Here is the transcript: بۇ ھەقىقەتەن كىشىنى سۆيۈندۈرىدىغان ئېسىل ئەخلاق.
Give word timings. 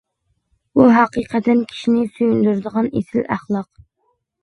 بۇ 0.79 0.87
ھەقىقەتەن 0.95 1.63
كىشىنى 1.73 2.09
سۆيۈندۈرىدىغان 2.17 2.91
ئېسىل 2.93 3.33
ئەخلاق. 3.39 3.73